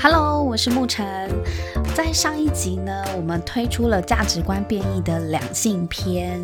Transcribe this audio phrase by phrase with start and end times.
[0.00, 1.28] Hello，我是沐晨。
[1.96, 6.40] 在上一集呢，我们推出了价值观变异的两性篇。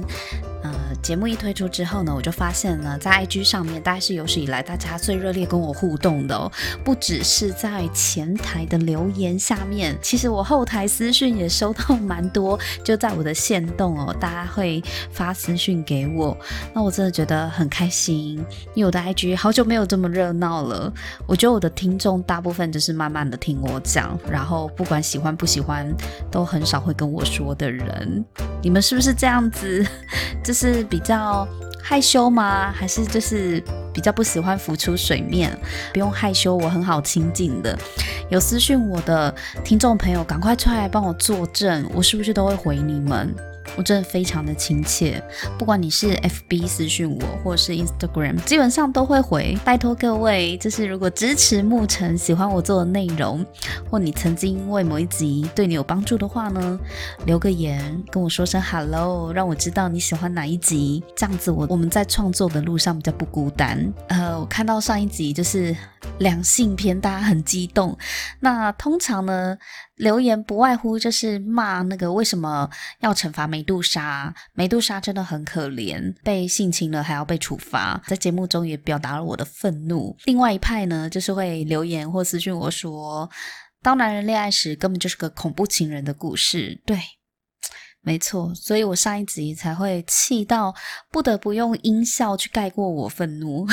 [1.02, 6.50] 节目一推出之后呢，我就发现呢，在 IG 上面，大概是有史以来大家最热烈跟我互动的哦。
[6.84, 16.36] 不只是在前台的留言下面，其实我后台私讯也收到蛮多，就在我的线动哦，大家会发私讯给我，
[16.74, 18.36] 那我真的觉得很开心，
[18.74, 20.92] 因为我的 IG 好久没有这么热闹了。
[21.26, 25.92] 我觉得我的听众大部分就是慢慢的听我讲，然后不管喜欢不喜欢，
[26.30, 28.24] 都很少会跟我说的人。
[28.62, 29.84] 你们是不是这样子？
[30.42, 31.46] 就是比较
[31.82, 32.72] 害羞吗？
[32.72, 33.62] 还是就是
[33.92, 35.56] 比较不喜欢浮出水面？
[35.92, 37.76] 不用害羞，我很好亲近的。
[38.30, 39.34] 有私讯我的
[39.64, 43.34] 听众朋友，赶快出来帮我作证，我是不是都会回你们？
[43.76, 45.22] 我真的非常的亲切，
[45.58, 49.58] 不管你是 FB 私讯我，或是 Instagram，基本上都会回。
[49.64, 53.44] 拜托各位，就是如果支持沐晨，喜欢我做的内容，
[53.90, 56.78] 或你曾经因为某一集对你有帮助的话呢，
[57.26, 63.92] 留个言跟我说声 Hello，让我知道你喜欢哪一集，这样子我我们在创作的路上比较不孤单。
[64.08, 65.76] 呃，我看到上一集就是
[66.18, 67.96] 两性篇，大家很激动。
[68.40, 69.56] 那通常呢，
[69.96, 72.68] 留言不外乎就是骂那个为什么
[73.00, 74.34] 要惩罚梅杜莎？
[74.52, 78.02] 梅杜莎真的很可怜，被性侵了还要被处罚。
[78.06, 80.16] 在节目中也表达了我的愤怒。
[80.24, 83.30] 另外一派呢，就是会留言或私讯我说，
[83.82, 86.80] 当男人恋爱时根本就是个恐怖情人的故事。
[86.84, 86.98] 对，
[88.00, 90.74] 没错，所以我上一集才会气到
[91.12, 93.66] 不得不用音效去盖过我愤怒，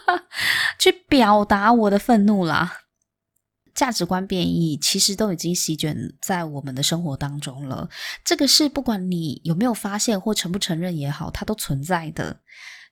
[0.78, 2.80] 去表达我的愤怒啦。
[3.76, 7.88] 价值观变异其实都已经席卷在我们的生活当中了。
[8.24, 12.40] 这个是不管你有没有发现或承不承认也好，它都存在的。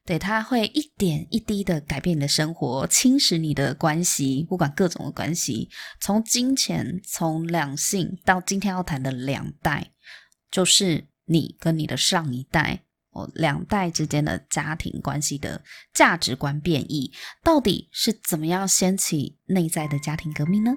[0.05, 9.93] 对，它会一点一滴的改变你的生活，侵蚀你的关系，不管各种的关系，从金钱、从两性到今天要谈的两代，
[10.51, 12.83] 就是你跟你的上一代。
[13.15, 20.73] 哦，两代之间的家庭关系的价值观变异，到底是怎么样掀起内在的家庭革命呢？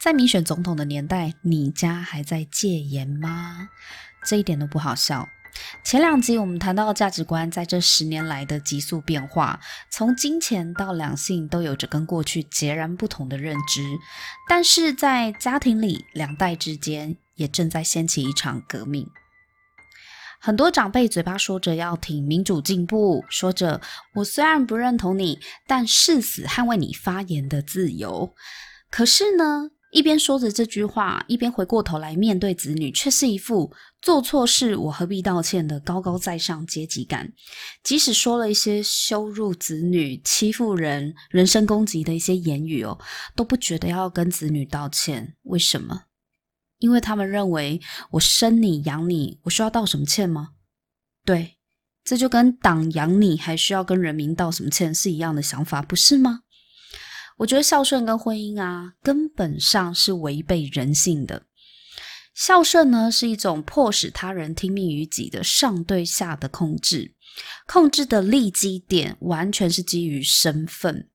[0.00, 3.68] 在民选总统的年代，你家还在戒严吗？
[4.24, 5.28] 这一点都不好笑。
[5.84, 9.58] 前两集我们谈到价值观在这十年来的急速变化，
[9.90, 13.82] 从金钱到两性都有着跟过去截然不同的认知，
[14.48, 19.08] 但是在家庭里，两代之间也正在掀起一场革命。
[20.40, 23.80] 很多长辈嘴巴说着要挺民主进步，说着
[24.14, 28.34] 我虽然不认同你，但誓死捍卫你发言的自由。
[28.90, 33.72] 可是呢，一边说着这句话，一边回过头来面对子女，却是一副
[34.02, 37.32] 做错事我何必道歉的高高在上阶级感。
[37.82, 42.98] 即使说了一些羞辱子女、欺负人、人身攻击的一些言语哦，
[43.34, 45.36] 都不觉得要跟子女道歉。
[45.44, 46.02] 为什么？
[46.78, 50.50] 因为他们认为我生你养你，我需要道什么歉吗？
[51.24, 51.56] 对，
[52.04, 56.42] 这就跟党养你还需要跟人民道什么歉是一样的想法，不是吗？
[57.38, 61.44] 我觉得孝顺跟婚姻啊，根本上是违背人性的。
[62.34, 67.14] 孝顺呢，是一种迫使他人听命于己的上对下的控制，
[67.66, 71.08] 控制的立基点完全是基于身份，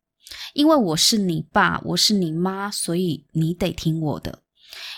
[0.54, 4.42] 因为我是你爸，我是你妈，所以你得听我的。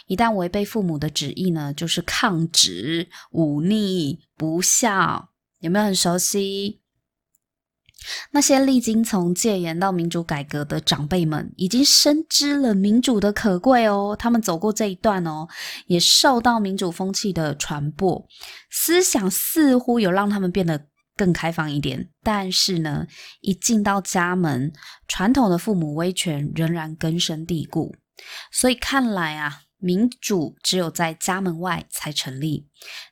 [0.07, 5.29] 一旦违背父母的旨意呢，就是抗旨、忤逆、不孝。
[5.59, 6.81] 有没有很熟悉？
[8.31, 14.16] 那些历经从戒严到民主改革的长辈们，已经深知了民主的可贵哦。
[14.17, 15.47] 他们走过这一段哦，
[15.88, 18.27] 也受到民主风气的传播，
[18.69, 22.09] 思想似乎有让他们变得更开放一点。
[22.23, 23.07] 但是呢，
[23.41, 24.72] 一进到家门，
[25.07, 27.95] 传统的父母威权仍然根深蒂固。
[28.51, 32.67] 所以看来啊，民主只有在家门外才成立，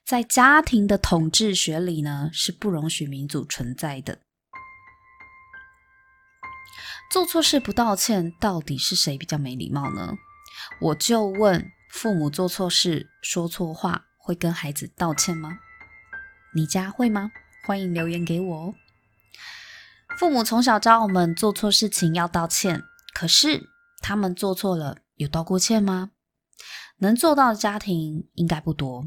[0.06, 4.20] 在家庭的统治学里呢，是不容许民主存在的。
[7.12, 10.16] 做错事不道歉，到底是谁比较没礼貌呢？
[10.82, 15.60] 我就问：父母做错事、说错话，会跟孩子道歉吗？
[16.56, 17.32] 你家会吗？
[17.66, 18.76] 欢迎留言给我哦。
[20.18, 22.82] 父母从小教我们做错事情要道歉，
[23.14, 23.70] 可是
[24.02, 26.12] 他们做错了有道过歉吗？
[26.98, 29.06] 能做到的家庭应该不多，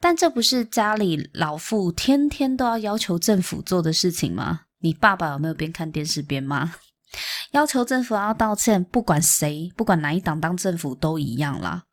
[0.00, 4.62] 但这不是家里老父天天都要要求政府做的事情吗？
[4.78, 6.74] 你爸爸有没有边看电视边骂？
[7.52, 11.84] 要求政府要道歉，不管谁，不管哪一党当政府都一样啦。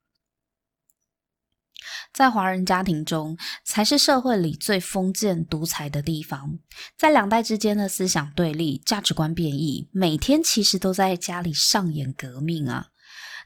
[2.14, 6.60] 在华人家庭中，才是社会里最封建独裁的地方。
[6.96, 12.90] 在两代之间的思想对立、价值观变异，每天其实都在家里上演革命啊！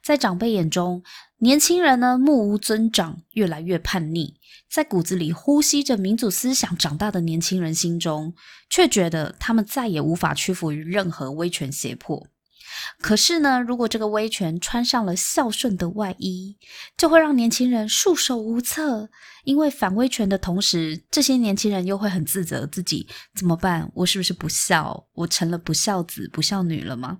[0.03, 1.01] 在长辈眼中，
[1.39, 4.33] 年轻人呢，目无尊长，越来越叛逆；
[4.71, 8.33] 在骨子里呼吸着民主思想长大的年轻人心中，
[8.71, 12.25] 却觉得他们再也无法屈服于任何威权胁迫。
[12.99, 16.57] 可是呢，如果这个威权穿上了孝顺的外衣，
[16.97, 19.09] 就会让年轻人束手无策。
[19.43, 23.91] 因为反威权的同时，这些年轻人又会很自责自己怎么办？
[23.93, 25.07] 我是不是不孝？
[25.13, 27.19] 我成了不孝子、不孝女了吗？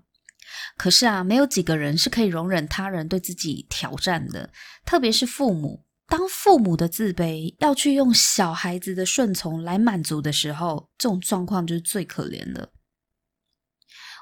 [0.78, 4.50] 可是啊，没有几个人是可以容忍他人对自己挑战的，
[4.86, 5.84] 特别是父母。
[6.08, 12.72] 当父母的自卑要去用小孩子的顺从来满足的时候，这种状况就是最可怜的。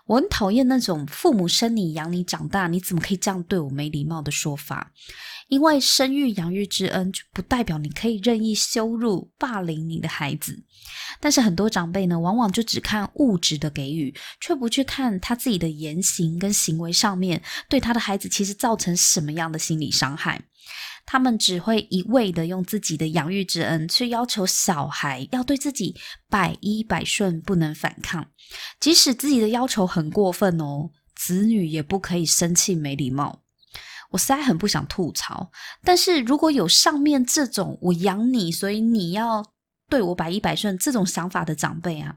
[0.08, 4.92] 我很讨厌那种父母生你养你长大，你怎么可以这样对我没礼貌的说法？
[5.48, 10.64] 因为生育养育之恩，就不代表你可以任意羞辱霸凌你的孩子。
[11.20, 20.42] 但是很多长辈呢，往往就只看物质的给予，却不去看他自己的言行跟行为上面对他的孩子其实造成什么样的心理伤害。
[21.06, 25.96] 他们只会一味的用自己的养育之恩去要求小孩要对自己
[26.28, 28.26] 百依百顺，不能反抗。
[28.80, 33.45] 即使自己的要求很过分哦，子女也不可以生气没礼貌。
[34.12, 35.52] 我实在很不想吐槽，
[35.84, 39.46] 但是如果有上面这种我养你，所以你要
[39.90, 42.16] 对我百依百顺这种想法的长辈啊。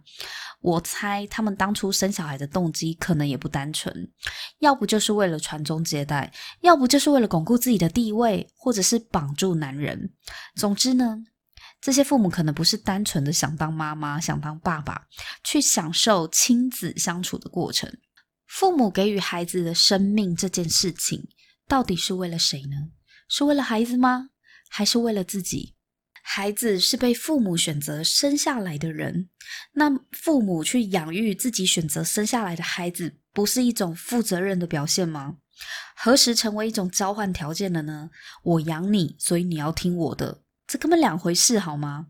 [0.61, 4.11] 我猜他们当初生小孩的动机可能也不单纯，
[4.58, 6.32] 要不就是为了传宗接代，
[6.62, 10.11] 要不就是为了巩固自己的地位，或者是绑住男人。
[10.56, 11.17] 总之呢，
[11.81, 15.06] 这些父母可能不是单纯的想当妈妈、想当爸爸，
[15.44, 17.88] 去享受亲子相处的过程。
[18.49, 21.23] 父母给予孩子的生命这件事情，
[21.68, 22.88] 到底是为了谁呢？
[23.28, 24.30] 是为了孩子吗？
[24.70, 25.74] 还是为了自己？
[26.22, 29.28] 孩子是被父母选择生下来的人，
[29.72, 35.36] 那父母去养育自己选择生下来的孩子，不是一种负责任的表现吗？
[35.96, 38.10] 何时成为一种交换条件了呢？
[38.42, 42.08] 我养你，所以你要听我的，这根本两回事，好吗？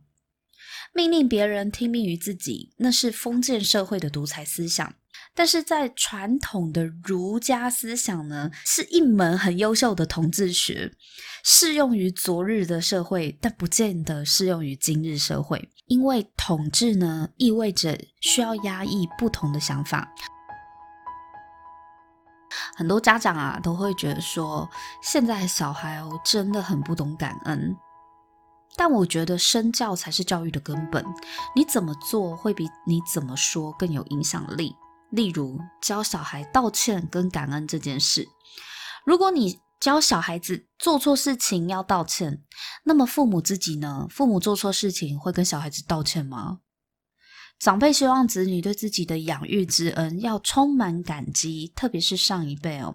[0.94, 4.94] 命令别人听命于自己，那是封建社会的独裁思想。
[5.34, 10.92] 但是在传统的儒家思想呢，是一门很优秀的统治学，
[11.44, 15.70] 适用于昨日的社会，但不见得适用于今日社会。
[15.86, 20.12] 因为统治呢，意味着需要压抑不同的想法。
[22.76, 24.68] 很多家长啊，都会觉得说，
[25.02, 27.76] 现在的小孩哦，真的很不懂感恩。
[28.76, 31.04] 但我觉得身教才是教育的根本，
[31.56, 34.74] 你怎么做会比你怎么说更有影响力。
[35.10, 38.26] 例如教小孩道歉跟感恩这件事，
[39.06, 42.42] 如果你教小孩子做错事情要道歉，
[42.84, 44.06] 那么父母自己呢？
[44.10, 46.58] 父母做错事情会跟小孩子道歉吗？
[47.60, 52.94] 长辈希望子女对自己的养育之恩要充满感激，特别是上一辈哦。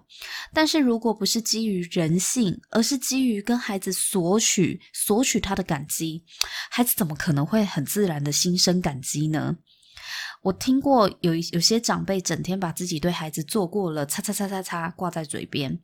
[0.54, 6.24] 但是如果不是基于人性，而是基于跟孩子索取索取他的感激，
[6.70, 9.54] 孩子怎么可能会很自然的心生感激呢？
[10.44, 15.78] 我听过有有些长辈整天把自己对孩子做过了擦擦擦擦擦挂在嘴边，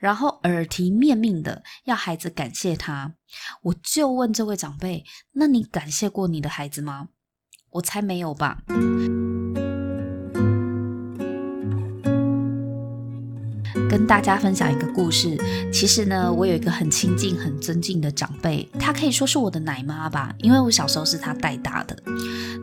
[0.00, 3.12] 然后耳提面命的要孩子感谢他。
[3.60, 7.08] 我就问这位长辈：那你感谢过你的孩子吗？
[7.72, 8.62] 我猜没有吧。
[13.90, 15.36] 跟大家分享一个故事。
[15.70, 21.94] 其实呢，我有一个很亲近、很尊敬的长辈，她可以说是我的奶妈吧，因为我小时候是她带大的。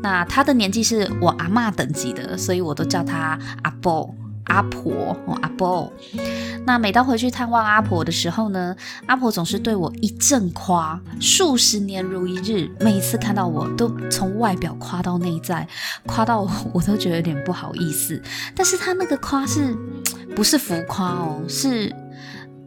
[0.03, 5.91] 那她的年纪是我阿嬷等级的，所以我都叫她阿婆、阿婆、哦、阿婆。
[6.65, 8.75] 那每当回去探望阿婆的时候呢，
[9.07, 12.69] 阿婆总是对我一阵夸，数十年如一日。
[12.79, 15.67] 每一次看到我都从外表夸到内在，
[16.05, 18.21] 夸到我，我都觉得有点不好意思。
[18.55, 19.75] 但是她那个夸是。
[20.35, 21.93] 不是浮夸哦，是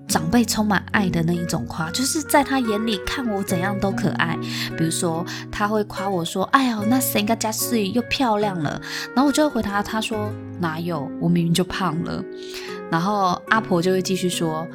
[0.06, 4.38] 长辈充满爱的那一种夸，就是在他眼里看我怎样都可爱。
[4.76, 8.80] 比如说，他会夸我说：“哎呀，那谁家家水又漂亮了。”
[9.14, 12.22] 然后我就会回答他说：“哪有，我明明就胖了。”
[12.90, 14.66] 然后阿婆就会继续说：“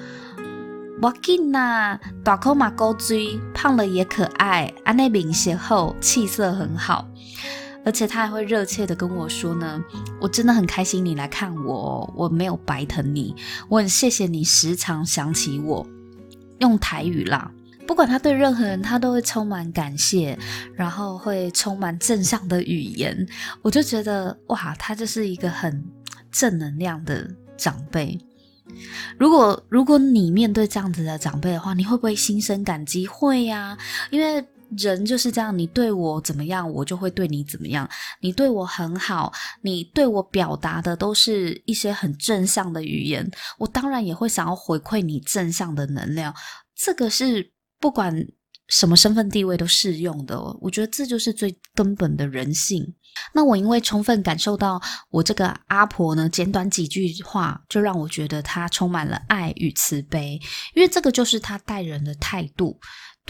[1.01, 7.07] 我紧呐，大口马高追，胖了也可爱，安内明显后气色很好。”
[7.83, 9.83] 而且他还会热切的跟我说呢，
[10.19, 13.35] 我真的很开心你来看我，我没有白疼你，
[13.69, 15.85] 我很谢谢你时常想起我。
[16.59, 17.51] 用台语啦，
[17.87, 20.37] 不管他对任何人，他都会充满感谢，
[20.75, 23.27] 然后会充满正向的语言。
[23.63, 25.83] 我就觉得哇，他就是一个很
[26.31, 28.19] 正能量的长辈。
[29.17, 33.07] 如果如果你面对这样子的长辈的话，你会不会心生感激？
[33.07, 33.77] 会呀，
[34.11, 34.41] 因为
[34.77, 37.89] 人就是这样，你对我怎么样，我就会对你怎么样。
[38.21, 46.33] 你对我很好，你对我表达的都是一些很正向的语言，我当然也会想要回馈你正向的能量。
[46.75, 48.25] 这个是不管
[48.69, 52.95] 什么身份地位都适用的，我觉得这就是最根本的人性。
[53.33, 60.39] 那我因为充分感受到我这个阿婆呢，简短几句话就让我觉得她充满了爱与慈悲，
[60.73, 62.79] 因为这个就是她待人的态度。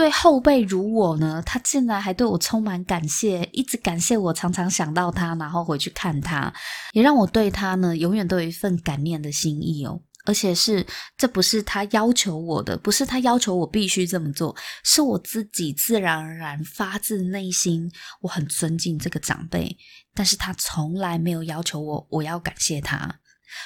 [0.02, 6.52] 对后辈如我呢，他竟然还对我充满感谢，一直感谢我，常常想到他，然后回去看他，
[6.94, 10.02] 也让我对他呢永远都有一份感念的心意哦。
[10.26, 10.84] 而且是，
[11.16, 17.88] 这不是他要求我的，不是他要求我必须这么做，是我自己自然而然发自内心，
[18.22, 19.78] 我很尊敬这个长辈，
[20.16, 23.20] 但是他从来没有要求我，我要感谢他，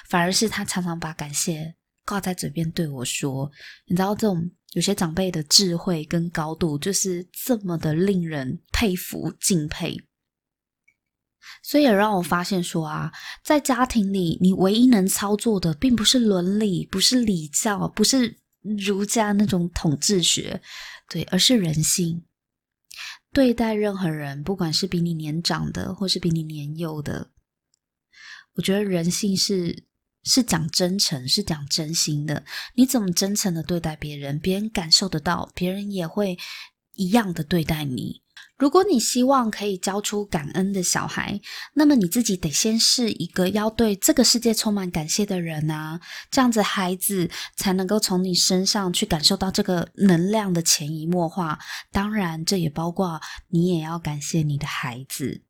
[0.10, 1.75] 反而是他常常把感谢
[2.06, 3.50] 挂在嘴边对我说，
[3.88, 9.98] 你知道这种有些长辈的智慧跟高度，就是这么的令人佩服敬佩。
[11.63, 13.10] 所以也让我发现说啊，
[13.41, 20.62] 在家庭里，你唯一能操作的，并不是伦理，不是礼教，不是儒家那种统治学，
[21.10, 22.25] 对，而是人性。
[23.32, 27.32] 对待任何人，不管是比你年长的，或是比你年幼的，
[28.55, 29.86] 我觉得人性是
[30.25, 32.44] 是讲真诚，是讲真心的。
[32.74, 36.38] 你怎么真诚的对待别人，别人感受得到，别人也会
[36.96, 38.22] 一样的对待你。
[38.58, 41.41] 如果你希望可以教出感恩的小孩，
[41.74, 46.00] 那么你自己得先是一个要对这个世界充满感谢的人啊，
[46.32, 51.60] 这样子孩子才能够从你身上去感受到这个能量的潜移默化。
[51.91, 55.41] 当然，这也包括你也要感谢你的孩子。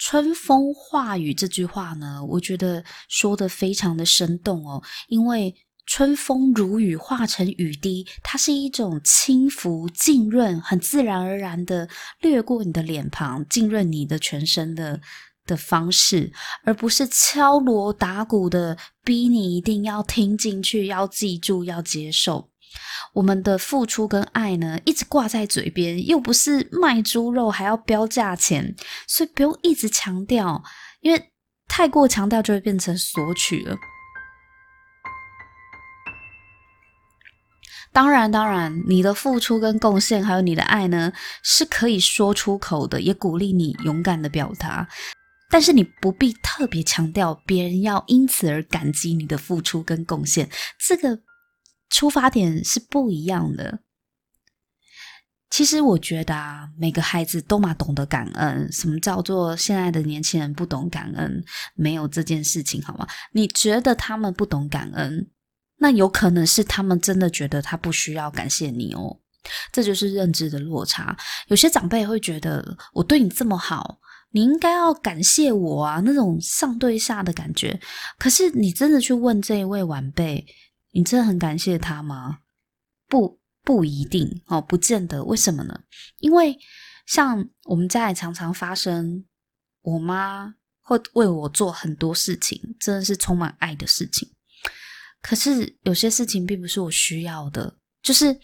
[0.00, 5.54] 春风化雨这句话呢，我觉得说的非常的生动哦，因为。
[5.86, 11.88] 春风如雨化成雨滴，它是一种轻浮、浸润、很自然而然的
[12.20, 15.00] 掠过你的脸庞、浸润你的全身的
[15.46, 22.49] 的方式，而不是敲锣打鼓的逼你一定要听进去、要记住、要接受。
[23.14, 28.74] 我们的付出跟爱呢，一直挂在嘴边，又不是卖猪肉还要标价钱，
[29.06, 30.62] 所以不用一直强调，
[31.00, 31.30] 因为
[31.68, 33.76] 太过强调就会变成索取了。
[37.92, 41.12] 当然，当然，你的付出跟贡献，还有你的爱呢，
[41.42, 44.88] 是可以说出口的，也鼓励你勇敢的表达。
[45.50, 50.48] 但是你不必特别强调别人要因此而感激你的付出跟贡献，
[50.78, 51.18] 这个
[51.90, 53.80] 出发点是不一样的。
[55.50, 58.72] 其实我觉得啊，每个孩子都嘛懂得感恩。
[58.72, 61.44] 什么叫做现在的年轻人不懂感恩？
[61.74, 63.06] 没有这件事情，好吗？
[63.32, 65.28] 你觉得他们不懂感恩？
[65.78, 69.18] 那有可能是他们真的觉得他不需要感谢你哦，
[69.72, 71.16] 这就是认知的落差。
[71.48, 73.98] 有些长辈会觉得我对你这么好，
[74.30, 77.80] 你应该要感谢我啊，那种上对下的感觉。
[78.18, 80.46] 可是你真的去问这一位晚辈，
[80.92, 82.38] 你真的很感谢他吗？
[83.08, 85.22] 不，不一定哦，不见得。
[85.24, 85.80] 为什么呢？
[86.18, 86.56] 因为
[87.06, 89.24] 像我们家也常常发生，
[89.82, 94.28] 我妈会为我做很多事情，真的是充满爱的事情。
[95.22, 98.38] 可是有些事情并不是我需要的，就是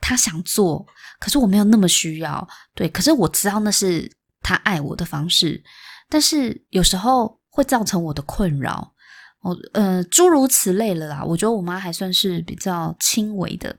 [0.00, 0.86] 他想做，
[1.20, 2.48] 可是我没有那么需要。
[2.74, 5.62] 对，可是我知道那是他爱我的方式，
[6.08, 8.94] 但是有时候会造成我的困扰。
[9.40, 11.24] 我呃，诸如此类了啦。
[11.24, 13.76] 我觉得我妈还算是比较轻微的，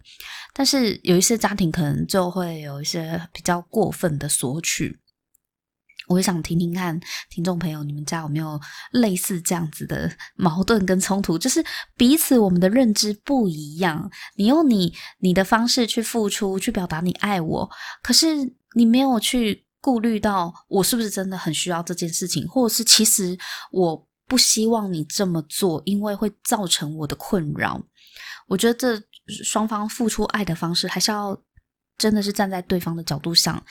[0.53, 4.99] 但是有一些家庭可能就会有一些比较过分的索取。
[6.07, 6.99] 我也想听听看，
[7.29, 8.59] 听众朋友，你们家有没有
[8.93, 11.37] 类似这样子的 矛盾跟冲突？
[11.37, 11.63] 就是
[11.95, 17.69] 彼此我们的认知不一样，你用你你的方式去付出，去表达你爱我，
[18.01, 18.27] 可是
[18.73, 23.37] 你没有去顾虑到我是不是真的很需要这件事情，或者是其实
[23.71, 27.81] 我不希望你这么做，因为会造成我的困扰。
[28.47, 29.03] 我觉得这
[29.43, 31.37] 双方付出爱的方式，还是要
[31.97, 33.61] 真的是站在对方的角度上。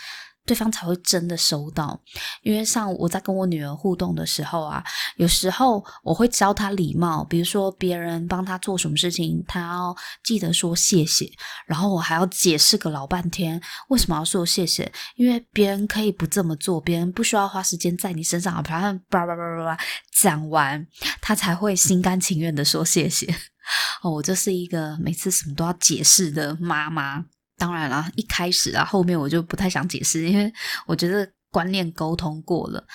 [0.49, 2.01] 对方才会真的收到，
[2.43, 4.83] 因为像我在跟我女儿互动的时候啊，
[5.17, 11.31] 有时候我会教她礼貌，比如说别人帮她做什么事情，她要记得说谢谢，
[11.67, 19.79] 然后我还要解释个老半天为什么要说谢谢，因为别人可以不这么做，别人不需要花时间在你身上，把他叭叭叭叭叭
[20.19, 20.87] 讲完，
[21.21, 23.27] 他才会心甘情愿的说谢谢。
[24.01, 27.27] 哦，我就是一个每次什么都要解释的妈妈。
[27.59, 30.51] 当然了，一开始啊，后面我就不太想解释，因为
[30.87, 32.87] 我觉得观念沟通过了。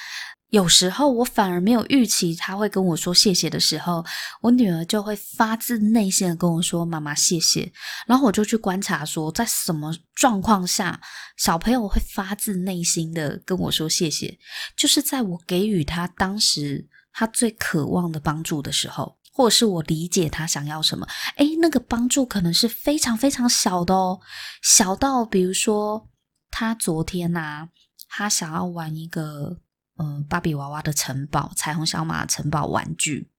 [0.49, 4.05] 有时候我反而没有预期他会跟我说谢谢的时候，
[4.39, 7.73] 我女儿就会发自内心的跟我说：“妈妈，谢谢。”
[8.05, 11.01] 然后我就去观察说，在什么状况下
[11.37, 14.37] 小朋友会发自内心的跟我说谢谢，
[14.77, 21.05] 就是在我给予他当时他最渴望的帮助的时候，或者是我理解他想要什么。
[21.35, 24.21] 诶，那个帮助可能是非常非常小的哦，
[24.61, 26.07] 小到比如说
[26.49, 27.69] 他昨天呐、啊，
[28.07, 29.57] 他想要玩一个。
[29.99, 33.29] 嗯，芭比娃娃的城堡，彩虹小马城堡玩具，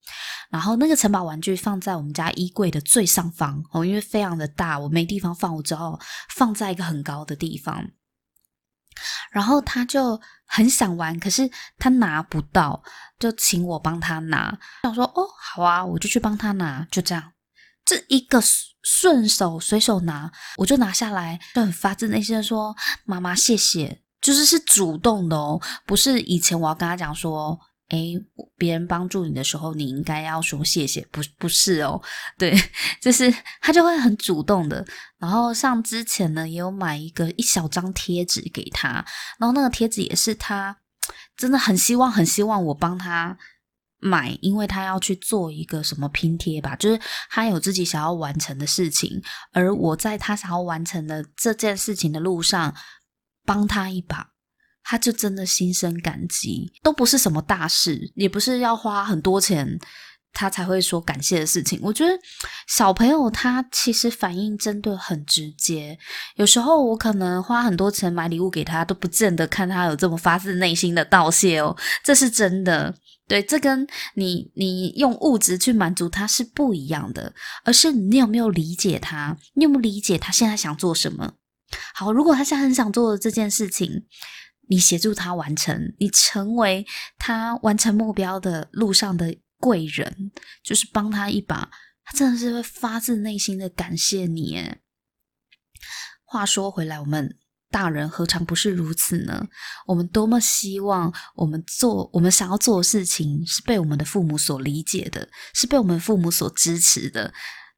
[0.49, 5.99] 然后那个城堡玩具放在我们家衣柜的最上方哦，因为非常的大，我没地方放，我只好
[6.29, 7.85] 放在一个很高的地方。
[9.31, 12.81] 然后他就很想玩，可是他拿不到，
[13.19, 14.57] 就请我帮他拿。
[14.83, 17.31] 想说：“哦，好啊，我就去帮他拿。”就这样，
[17.85, 18.41] 这一个
[18.83, 22.75] 顺手随手拿，我就拿下来，就很发自内心的说
[23.05, 28.15] ：“妈妈，谢谢。”就是是主动的哦，不是以前我要跟他讲说，诶，
[28.57, 32.01] 别人帮助你的时候，你应该要说谢谢，不不是哦，
[32.37, 32.55] 对，
[33.01, 34.85] 就是他就会很主动的。
[35.17, 39.05] 然后像之前呢，也有买一个一小张贴纸给他，
[39.37, 40.77] 然后那个贴纸也是他
[41.37, 43.37] 真的很希望很希望我帮他
[43.99, 46.99] 买，因为他要去做一个什么拼贴吧，就是
[47.29, 52.75] 他有自己想要完成的事情，而我在他想要完成的这件事情的路上。
[53.47, 54.31] 帮他一把，
[54.85, 59.77] 他就真的心生感激，都不是什么大事，也不是要花很多钱
[60.31, 61.79] 他才会说感谢的事情。
[61.81, 62.11] 我觉得
[62.67, 65.97] 小朋友他其实反应真的很直接，
[66.35, 72.93] 有时候我可能花很多钱买礼物给他，都不见得看他有这么发自内心的道谢哦，这是真的。
[73.27, 81.33] 对，这跟你你用物质去满足他是不一样的，而是你有没有理解他，你有没有理解他现在想做什么。
[81.95, 84.03] 好，如果他现在很想做的这件事情，
[84.67, 86.85] 你协助他完成，你成为
[87.17, 90.31] 他完成目标的路上的贵人，
[90.63, 91.69] 就是帮他一把，
[92.03, 94.75] 他真的是会发自内心的感谢你。
[96.23, 97.37] 话说回来，我们
[97.69, 99.47] 大人何尝不是如此呢？
[99.85, 107.33] 我们多么希望我们做我们想要做的事情是被我们的父母所理解的，是被我们父母所支持的。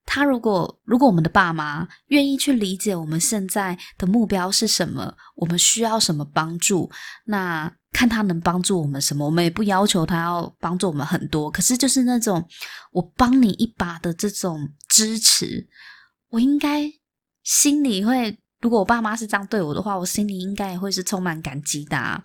[0.09, 6.89] 他如果如果我们的爸妈愿意去理解我们现在的目标是什么，我们需要什么帮助，
[7.25, 12.41] 那看他能帮助我们什么，我们也不要求他要帮助我们很多，可是就是那种
[12.93, 15.67] 我帮你一把的这种支持，
[16.29, 16.89] 我应该
[17.43, 22.23] 心里会，如果我爸妈是这样对我的话，我心里应该也会是充满感激的。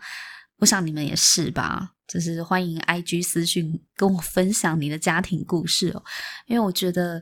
[0.58, 6.02] 我想你们也是吧，就是欢迎 IG 私讯跟我分享你的家庭故事哦，
[6.46, 7.20] 因为我觉得。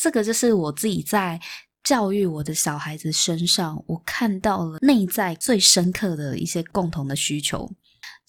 [0.00, 1.40] 这个就是我自己在
[1.84, 7.70] 教育我的小孩子身上，我看到了内在最深刻的一些共同的需求。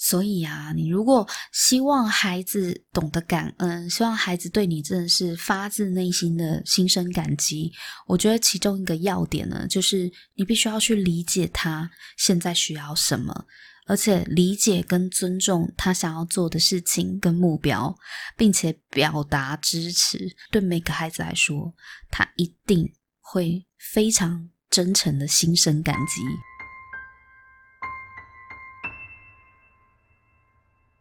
[0.01, 7.69] 所以啊，你如果希望孩子懂得感恩，希望孩子对你真的是发自内心的心生感激，
[8.07, 13.45] 我觉得其中一个要点呢，就是你必须要去理解他现在需要什么。
[13.89, 17.93] 而且理解跟尊重他想要做的事情跟目标，
[18.37, 21.73] 并且表达支持，对每个孩子来说，
[22.11, 22.87] 他一定
[23.19, 26.21] 会非常真诚的心生感激。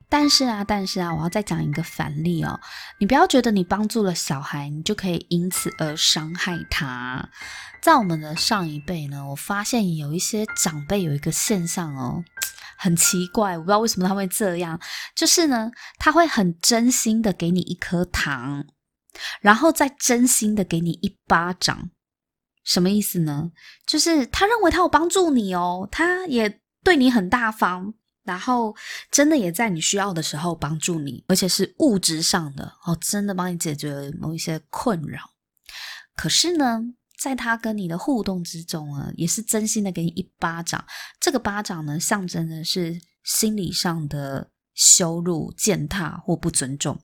[0.08, 2.58] 但是啊，但是啊，我要再讲一个反例哦，
[2.98, 7.28] 你不要觉得你帮助了小孩，你就可以因此而伤害他。
[7.82, 12.24] 在我们的上一辈呢，我发现有一些长辈有一个现象哦。
[12.78, 14.80] 很奇怪，我不知道为什么他会这样。
[15.14, 18.64] 就是呢，他会很真心的给你一颗糖，
[19.40, 21.90] 然后再真心的给你一巴掌。
[22.64, 23.50] 什么意思呢？
[23.86, 28.76] 就是他认为他有帮助你哦，他也对你很大方，然后
[29.10, 35.22] 真的也在你需要的时候帮助你，而且是物质上的哦，真的帮你解决了某一些困扰。
[36.14, 36.82] 可是呢，
[37.18, 40.84] 在他跟你的互动之中啊，也是真心的给你一巴掌。
[41.20, 46.96] 这个巴掌呢，象征的是心理上的羞辱、践踏或不尊重。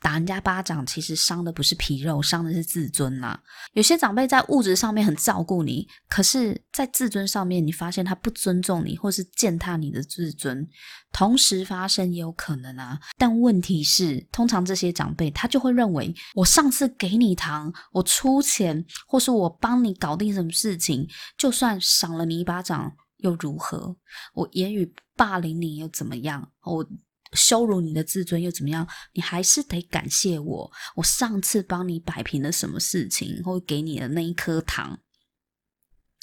[0.00, 3.38] 打人家巴掌，其实伤的不是皮肉，伤的是自尊呐、
[3.72, 10.68] 有些长辈在物质上面很照顾你，可是，在自尊上面，你发现他不尊重你，或是践踏你的自尊，
[11.12, 12.98] 同时发生也有可能啊。
[13.16, 23.94] 但问题是，通常这些长辈他就会认为，我上次给你糖，我出钱，或是我帮你搞定什么事情，就算赏了你一巴掌又如何？
[24.34, 26.50] 我言语霸凌你又怎么样？
[26.64, 26.84] 我。
[27.32, 28.86] 羞辱你的自尊又怎么样？
[29.12, 30.70] 你还是得感谢我。
[30.96, 34.98] 我上次帮你摆平了什么事情，或给你的那一颗糖。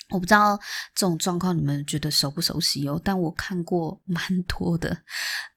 [0.10, 0.58] 我不知道
[0.96, 3.00] 这种状况你们觉得熟不熟悉哦？
[3.04, 4.98] 但我看过蛮多的，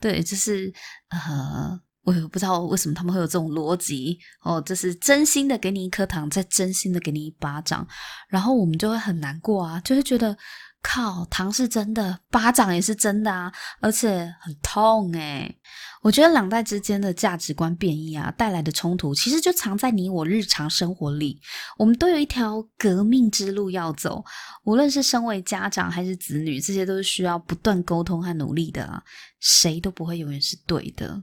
[0.00, 0.72] 对，就是
[1.08, 7.86] 呃，我也不知道为什么他们会有这种逻辑哦，就是真心的给你一颗糖，再真心的给你一巴掌，
[8.28, 10.36] 然后我们就会很难过啊，就会觉得。
[10.82, 15.56] 靠，糖是真的，巴掌也是真的啊，而且很痛诶。
[16.02, 21.38] 我觉得两代之间的价值观变异啊，带来的冲突，其实就藏在你我日常生活里。
[21.76, 24.24] 我们都有一条革命之路要走，
[24.64, 29.02] 无论是身为家长还是子女，这些都是需要不断沟通和努力的啊，
[29.40, 31.22] 谁都不会永远是对的。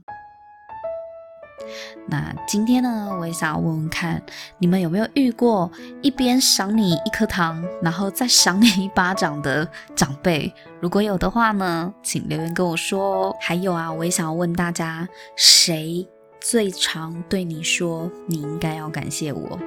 [2.06, 4.22] 那今天呢，我也想要问问看，
[4.58, 5.70] 你们有没有遇过
[6.02, 10.52] 一边赏你一颗糖，然后再赏你一巴掌的长辈？
[10.80, 13.34] 如果有的话呢，请留言跟我说。
[13.40, 16.06] 还有啊，我也想要问大家，谁
[16.40, 19.58] 最常对你说你应该要感谢我？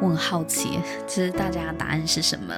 [0.00, 2.54] 我很好奇， 其实大家的答案是什么？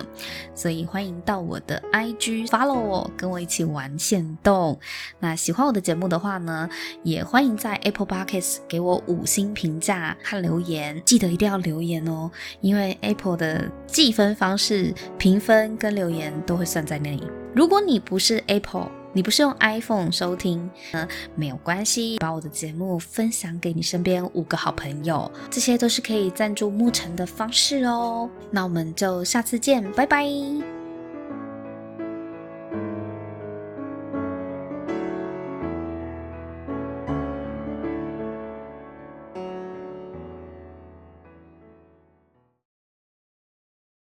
[0.55, 4.79] 所以欢迎到我的 IG follow 我，跟我一起玩线动。
[5.21, 6.69] 那喜欢我的节目的话呢，
[7.03, 17.31] 也欢迎在 Apple Podcast 给我五星评价和留言，记得一定要留言哦，因为 Apple 的计分方式、评分跟留言都会算在那里。
[17.55, 18.91] 如果你不是 Apple。
[19.15, 28.29] 你不是用 iPhone 收听，呃，没有关系，把我的节目分享给你身边五个好朋友，这些都是可以赞助牧尘的方式哦。
[28.51, 30.84] 那我们就下次见，拜拜。